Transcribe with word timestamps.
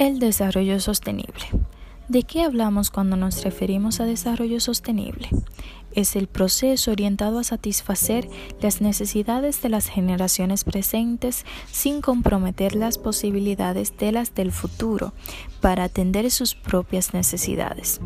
El 0.00 0.18
desarrollo 0.18 0.80
sostenible. 0.80 1.44
¿De 2.08 2.22
qué 2.22 2.42
hablamos 2.42 2.90
cuando 2.90 3.16
nos 3.16 3.44
referimos 3.44 4.00
a 4.00 4.06
desarrollo 4.06 4.58
sostenible? 4.58 5.28
Es 5.92 6.16
el 6.16 6.26
proceso 6.26 6.92
orientado 6.92 7.38
a 7.38 7.44
satisfacer 7.44 8.26
las 8.62 8.80
necesidades 8.80 9.60
de 9.60 9.68
las 9.68 9.88
generaciones 9.88 10.64
presentes 10.64 11.44
sin 11.70 12.00
comprometer 12.00 12.76
las 12.76 12.96
posibilidades 12.96 13.94
de 13.98 14.12
las 14.12 14.34
del 14.34 14.52
futuro 14.52 15.12
para 15.60 15.84
atender 15.84 16.30
sus 16.30 16.54
propias 16.54 17.12
necesidades. 17.12 18.00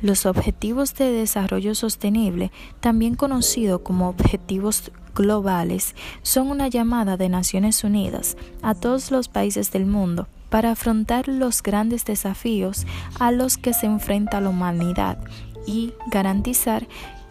Los 0.00 0.26
Objetivos 0.26 0.96
de 0.96 1.12
Desarrollo 1.12 1.76
Sostenible, 1.76 2.50
también 2.80 3.14
conocidos 3.14 3.82
como 3.82 4.08
Objetivos 4.08 4.90
Globales, 5.14 5.94
son 6.22 6.50
una 6.50 6.66
llamada 6.66 7.16
de 7.16 7.28
Naciones 7.28 7.84
Unidas 7.84 8.36
a 8.60 8.74
todos 8.74 9.12
los 9.12 9.28
países 9.28 9.70
del 9.70 9.86
mundo 9.86 10.26
para 10.52 10.72
afrontar 10.72 11.28
los 11.28 11.62
grandes 11.62 12.04
desafíos 12.04 12.86
a 13.18 13.32
los 13.32 13.56
que 13.56 13.72
se 13.72 13.86
enfrenta 13.86 14.42
la 14.42 14.50
humanidad 14.50 15.16
y 15.66 15.94
garantizar 16.08 16.86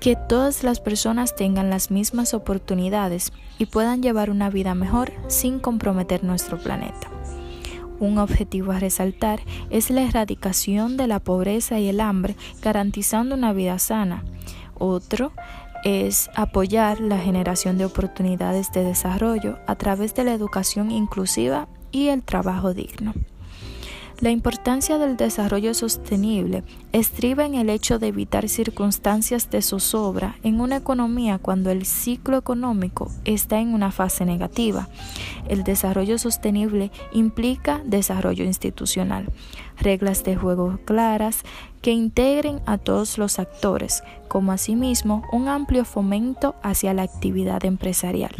que 0.00 0.16
todas 0.16 0.64
las 0.64 0.80
personas 0.80 1.36
tengan 1.36 1.68
las 1.68 1.90
mismas 1.90 2.32
oportunidades 2.32 3.30
y 3.58 3.66
puedan 3.66 4.02
llevar 4.02 4.30
una 4.30 4.48
vida 4.48 4.74
mejor 4.74 5.12
sin 5.28 5.60
comprometer 5.60 6.24
nuestro 6.24 6.58
planeta. 6.58 7.08
Un 8.00 8.16
objetivo 8.16 8.72
a 8.72 8.78
resaltar 8.78 9.40
es 9.68 9.90
la 9.90 10.02
erradicación 10.02 10.96
de 10.96 11.06
la 11.06 11.20
pobreza 11.20 11.78
y 11.78 11.90
el 11.90 12.00
hambre, 12.00 12.34
garantizando 12.62 13.34
una 13.34 13.52
vida 13.52 13.78
sana. 13.78 14.24
Otro 14.74 15.32
es 15.84 16.30
apoyar 16.34 16.98
la 17.00 17.18
generación 17.18 17.76
de 17.76 17.84
oportunidades 17.84 18.72
de 18.72 18.84
desarrollo 18.84 19.58
a 19.66 19.74
través 19.74 20.14
de 20.14 20.24
la 20.24 20.32
educación 20.32 20.90
inclusiva 20.90 21.68
y 21.92 22.08
el 22.08 22.22
trabajo 22.22 22.74
digno. 22.74 23.14
La 24.22 24.30
importancia 24.30 24.98
del 24.98 25.16
desarrollo 25.16 25.74
sostenible 25.74 26.62
estriba 26.92 27.44
en 27.44 27.54
el 27.54 27.68
hecho 27.68 27.98
de 27.98 28.06
evitar 28.06 28.48
circunstancias 28.48 29.50
de 29.50 29.62
zozobra 29.62 30.36
en 30.44 30.60
una 30.60 30.76
economía 30.76 31.38
cuando 31.38 31.70
el 31.72 31.84
ciclo 31.84 32.36
económico 32.36 33.10
está 33.24 33.58
en 33.58 33.74
una 33.74 33.90
fase 33.90 34.24
negativa. 34.24 34.88
El 35.48 35.64
desarrollo 35.64 36.18
sostenible 36.18 36.92
implica 37.12 37.82
desarrollo 37.84 38.44
institucional, 38.44 39.28
reglas 39.80 40.22
de 40.22 40.36
juego 40.36 40.78
claras 40.84 41.40
que 41.80 41.90
integren 41.90 42.60
a 42.64 42.78
todos 42.78 43.18
los 43.18 43.40
actores, 43.40 44.04
como 44.28 44.52
asimismo 44.52 45.24
un 45.32 45.48
amplio 45.48 45.84
fomento 45.84 46.54
hacia 46.62 46.94
la 46.94 47.02
actividad 47.02 47.64
empresarial. 47.64 48.36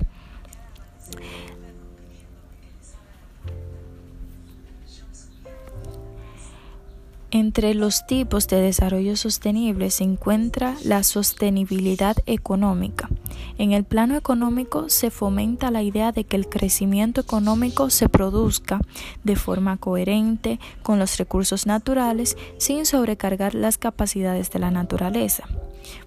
Entre 7.35 7.73
los 7.73 8.07
tipos 8.07 8.47
de 8.47 8.61
desarrollo 8.61 9.17
sostenible 9.17 9.91
se 9.91 10.05
encuentra 10.05 10.77
la 10.85 11.03
sostenibilidad 11.03 12.15
económica. 12.27 13.09
En 13.57 13.73
el 13.73 13.85
plano 13.85 14.17
económico 14.17 14.91
se 14.91 15.11
fomenta 15.11 15.71
la 15.71 15.83
idea 15.83 16.13
de 16.13 16.25
que 16.25 16.37
el 16.37 16.47
crecimiento 16.47 17.23
económico 17.23 17.89
se 17.89 18.11
produzca 18.11 18.83
de 19.25 19.37
forma 19.37 19.79
coherente 19.79 20.61
con 20.83 20.99
los 20.99 21.17
recursos 21.17 21.65
naturales 21.65 22.37
sin 22.59 22.85
sobrecargar 22.85 23.55
las 23.55 23.79
capacidades 23.79 24.51
de 24.51 24.59
la 24.59 24.71
naturaleza. 24.71 25.45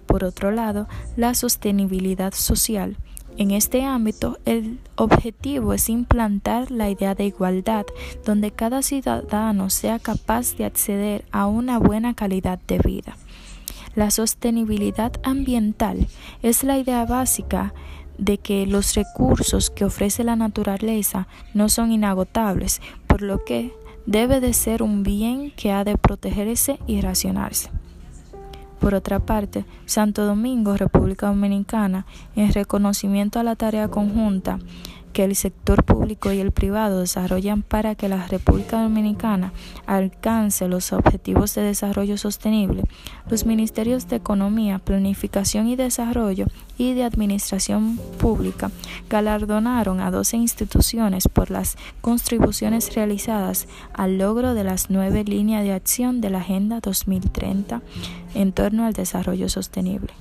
Por 0.06 0.22
otro 0.22 0.52
lado, 0.52 0.86
la 1.16 1.34
sostenibilidad 1.34 2.34
social 2.34 2.98
en 3.38 3.50
este 3.50 3.84
ámbito, 3.84 4.38
el 4.46 4.78
objetivo 4.96 5.74
es 5.74 5.88
implantar 5.90 6.70
la 6.70 6.88
idea 6.88 7.14
de 7.14 7.26
igualdad, 7.26 7.84
donde 8.24 8.50
cada 8.50 8.80
ciudadano 8.80 9.68
sea 9.68 9.98
capaz 9.98 10.56
de 10.56 10.64
acceder 10.64 11.24
a 11.32 11.46
una 11.46 11.78
buena 11.78 12.14
calidad 12.14 12.58
de 12.66 12.78
vida. 12.78 13.16
La 13.94 14.10
sostenibilidad 14.10 15.12
ambiental 15.22 16.06
es 16.42 16.64
la 16.64 16.78
idea 16.78 17.04
básica 17.04 17.74
de 18.18 18.38
que 18.38 18.66
los 18.66 18.94
recursos 18.94 19.70
que 19.70 19.84
ofrece 19.84 20.24
la 20.24 20.36
naturaleza 20.36 21.28
no 21.52 21.68
son 21.68 21.92
inagotables, 21.92 22.80
por 23.06 23.20
lo 23.20 23.44
que 23.44 23.72
debe 24.06 24.40
de 24.40 24.54
ser 24.54 24.82
un 24.82 25.02
bien 25.02 25.50
que 25.50 25.72
ha 25.72 25.84
de 25.84 25.98
protegerse 25.98 26.78
y 26.86 27.00
racionarse. 27.00 27.70
Por 28.80 28.94
otra 28.94 29.20
parte, 29.20 29.64
Santo 29.86 30.26
Domingo, 30.26 30.76
República 30.76 31.28
Dominicana, 31.28 32.06
en 32.34 32.52
reconocimiento 32.52 33.38
a 33.38 33.42
la 33.42 33.56
tarea 33.56 33.88
conjunta 33.88 34.58
que 35.16 35.24
el 35.24 35.34
sector 35.34 35.82
público 35.82 36.30
y 36.30 36.40
el 36.40 36.52
privado 36.52 37.00
desarrollan 37.00 37.62
para 37.62 37.94
que 37.94 38.06
la 38.06 38.26
República 38.26 38.82
Dominicana 38.82 39.54
alcance 39.86 40.68
los 40.68 40.92
objetivos 40.92 41.54
de 41.54 41.62
desarrollo 41.62 42.18
sostenible, 42.18 42.82
los 43.30 43.46
ministerios 43.46 44.08
de 44.08 44.16
Economía, 44.16 44.78
Planificación 44.78 45.68
y 45.68 45.76
Desarrollo 45.76 46.48
y 46.76 46.92
de 46.92 47.04
Administración 47.04 47.96
Pública 48.18 48.70
galardonaron 49.08 50.00
a 50.00 50.10
12 50.10 50.36
instituciones 50.36 51.28
por 51.28 51.50
las 51.50 51.78
contribuciones 52.02 52.94
realizadas 52.94 53.68
al 53.94 54.18
logro 54.18 54.52
de 54.52 54.64
las 54.64 54.90
nueve 54.90 55.24
líneas 55.24 55.64
de 55.64 55.72
acción 55.72 56.20
de 56.20 56.28
la 56.28 56.40
Agenda 56.40 56.80
2030 56.80 57.80
en 58.34 58.52
torno 58.52 58.84
al 58.84 58.92
desarrollo 58.92 59.48
sostenible. 59.48 60.12